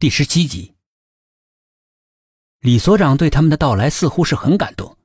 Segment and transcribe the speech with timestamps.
[0.00, 0.72] 第十七集，
[2.60, 4.96] 李所长对他们的到来似乎是很感动，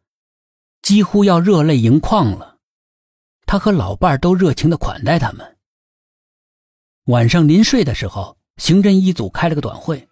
[0.84, 2.60] 几乎要热泪盈眶了。
[3.46, 5.58] 他和老伴儿都热情的款待他们。
[7.08, 10.08] 晚上临睡的时候，刑侦一组开了个短会。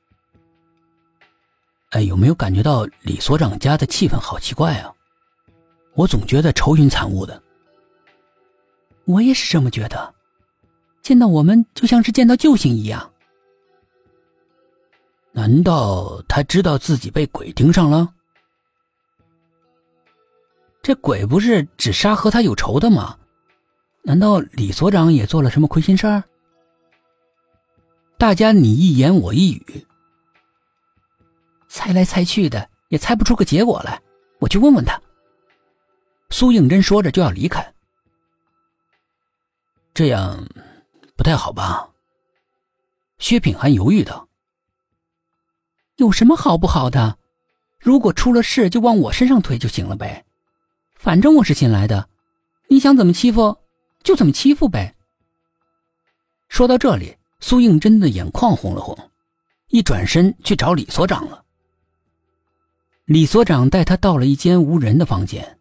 [1.91, 4.93] 哎，有没有感觉到李所长家的气氛好奇怪啊？
[5.93, 7.41] 我总觉得愁云惨雾的。
[9.05, 10.13] 我也是这么觉得，
[11.01, 13.12] 见到我们就像是见到救星一样。
[15.33, 18.13] 难道他知道自己被鬼盯上了？
[20.81, 23.17] 这鬼不是只杀和他有仇的吗？
[24.03, 26.23] 难道李所长也做了什么亏心事儿？
[28.17, 29.87] 大家你一言我一语，
[31.67, 34.01] 猜来猜去的也猜不出个结果来。
[34.39, 35.01] 我去问问他。
[36.29, 37.73] 苏应真说着就要离开，
[39.93, 40.45] 这样
[41.15, 41.89] 不太好吧？
[43.19, 44.27] 薛品涵犹豫道。
[45.97, 47.17] 有什么好不好的？
[47.79, 50.25] 如果出了事，就往我身上推就行了呗。
[50.95, 52.07] 反正我是新来的，
[52.69, 53.57] 你想怎么欺负
[54.03, 54.95] 就怎么欺负呗。
[56.47, 58.97] 说到这里，苏应真的眼眶红了红，
[59.67, 61.43] 一转身去找李所长了。
[63.05, 65.59] 李所长带他到了一间无人的房间，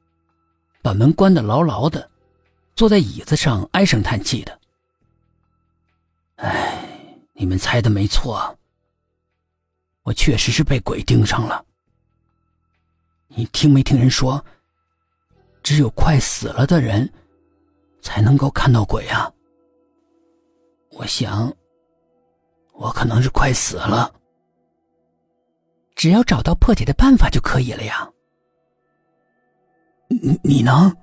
[0.81, 2.09] 把门关得牢牢的，
[2.77, 4.61] 坐在椅子上唉声叹气的
[6.37, 8.57] ：“哎，你们猜的没错。”
[10.03, 11.65] 我确实是被鬼盯上了。
[13.29, 14.45] 你听没听人说，
[15.63, 17.11] 只有快死了的人
[18.01, 19.33] 才能够看到鬼啊？
[20.91, 21.51] 我想，
[22.75, 24.13] 我可能是快死了。
[25.95, 28.11] 只要找到破解的办法就可以了呀。
[30.09, 30.95] 你你能？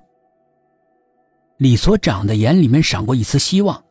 [1.56, 3.84] 李所长的眼里面闪过一丝希望。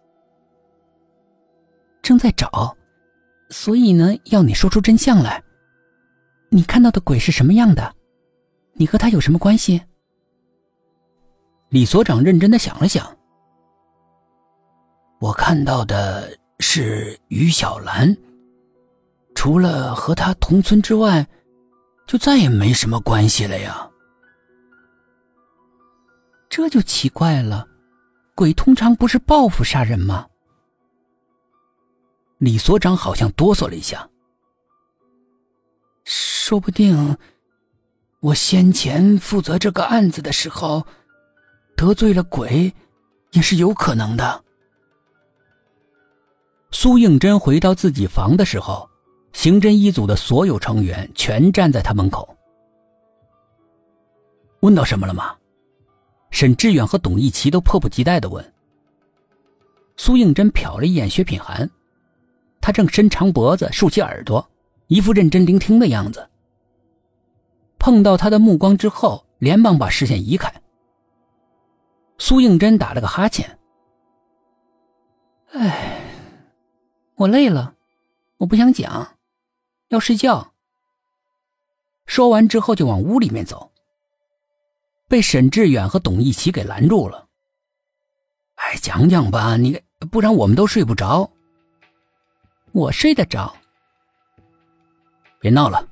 [2.01, 2.75] 正在找。
[3.49, 5.43] 所以呢，要你说出真相来。
[6.49, 7.95] 你看到的鬼是什么样的？
[8.73, 9.81] 你和他有什么关系？
[11.69, 13.05] 李所长认真的想了想。
[15.19, 16.29] 我看到的
[16.59, 18.15] 是于小兰，
[19.35, 21.27] 除了和他同村之外，
[22.07, 23.87] 就再也没什么关系了呀。
[26.49, 27.67] 这就奇怪了，
[28.33, 30.25] 鬼通常不是报复杀人吗？
[32.39, 34.09] 李所长好像哆嗦了一下，
[36.05, 37.17] 说不定
[38.21, 40.85] 我先前负责这个案子的时候
[41.75, 42.73] 得罪了鬼，
[43.31, 44.43] 也是有可能的。
[46.71, 48.89] 苏应真回到自己房的时候，
[49.33, 52.37] 刑侦一组的所有成员全站在他门口。
[54.61, 55.35] 问到什么了吗？
[56.31, 58.53] 沈志远和董一奇都迫不及待的问。
[59.97, 61.69] 苏应真瞟了一眼薛品涵。
[62.61, 64.49] 他正伸长脖子，竖起耳朵，
[64.87, 66.29] 一副认真聆听的样子。
[67.77, 70.53] 碰到他的目光之后，连忙把视线移开。
[72.17, 73.57] 苏应真打了个哈欠
[75.53, 76.01] ：“哎，
[77.15, 77.75] 我累了，
[78.37, 79.15] 我不想讲，
[79.87, 80.51] 要睡觉。”
[82.05, 83.71] 说完之后就往屋里面走，
[85.07, 87.29] 被沈志远和董一奇给拦住了。
[88.55, 89.81] “哎，讲讲吧，你
[90.11, 91.31] 不然我们都睡不着。”
[92.71, 93.55] 我睡得着。
[95.39, 95.87] 别闹了，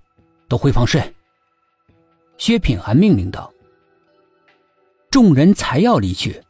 [0.48, 1.16] 都回房睡。
[2.38, 3.52] 薛品涵命令道。
[5.10, 6.44] 众人才要离去，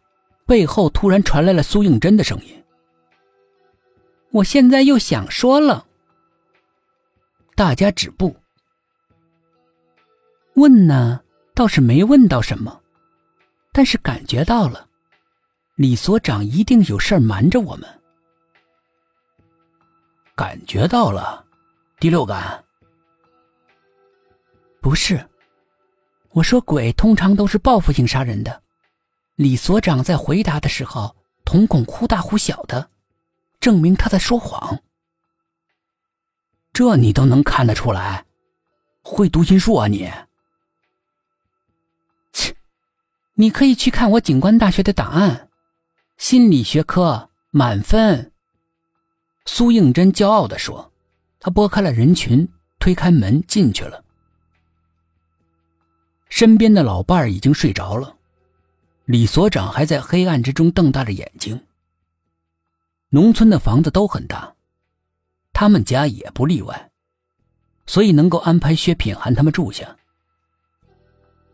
[0.46, 2.64] 背后突然传来了苏应真的声音
[4.32, 5.86] ：“我现在又想说了。”
[7.56, 8.36] 大家止步。
[10.56, 11.22] 问呢，
[11.54, 12.82] 倒是没问到什么，
[13.72, 14.90] 但是感觉到了，
[15.76, 17.97] 李所长一定有事瞒着我们。
[20.38, 21.44] 感觉到了，
[22.00, 22.64] 第六感。
[24.80, 25.28] 不是，
[26.30, 28.62] 我说鬼通常都是报复性杀人的。
[29.34, 32.88] 李所长在回答的时候，瞳孔忽大忽小的，
[33.60, 34.80] 证明他在说谎。
[36.72, 38.24] 这你都能看得出来，
[39.02, 40.08] 会读心术啊你？
[42.32, 42.54] 切，
[43.34, 45.50] 你可以去看我警官大学的档案，
[46.16, 48.32] 心理学科满分。
[49.50, 50.92] 苏应真骄傲地说
[51.40, 52.48] ：“他拨开了人群，
[52.80, 54.04] 推开门进去了。
[56.28, 58.18] 身边的老伴儿已经睡着了，
[59.06, 61.60] 李所长还在黑暗之中瞪大着眼睛。
[63.10, 64.54] 农村的房子都很大，
[65.54, 66.92] 他们家也不例外，
[67.86, 69.96] 所以能够安排薛品涵他们住下。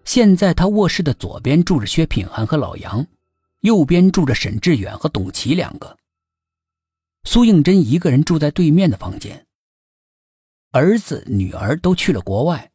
[0.04, 3.06] 现在他卧室的左边住着薛品涵和老杨，
[3.62, 5.96] 右边住着沈志远和董琦两个。”
[7.24, 9.46] 苏应真一个人住在对面的房间。
[10.72, 12.72] 儿子、女儿都去了国外，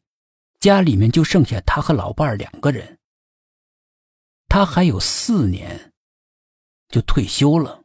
[0.61, 2.99] 家里面就剩下他和老伴两个人。
[4.49, 5.93] 他还有四年
[6.89, 7.85] 就退休了。